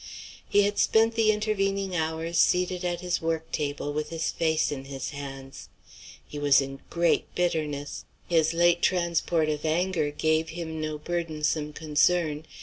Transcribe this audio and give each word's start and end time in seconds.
He 0.49 0.63
had 0.63 0.79
spent 0.79 1.13
the 1.13 1.31
intervening 1.31 1.95
hours 1.95 2.39
seated 2.39 2.83
at 2.83 3.01
his 3.01 3.21
work 3.21 3.51
table 3.51 3.93
with 3.93 4.09
his 4.09 4.31
face 4.31 4.71
in 4.71 4.85
his 4.85 5.11
hands. 5.11 5.69
He 6.27 6.39
was 6.39 6.59
in 6.59 6.81
great 6.89 7.35
bitterness. 7.35 8.05
His 8.27 8.51
late 8.51 8.81
transport 8.81 9.47
of 9.47 9.63
anger 9.63 10.09
gave 10.09 10.49
him 10.49 10.81
no 10.81 10.97
burdensome 10.97 11.73
concern. 11.73 12.47